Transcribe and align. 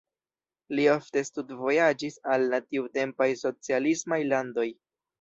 Li 0.79 0.87
ofte 0.93 1.23
studvojaĝis 1.27 2.19
al 2.33 2.49
la 2.57 2.63
tiutempaj 2.65 3.31
socialismaj 3.45 4.23
landoj. 4.35 4.71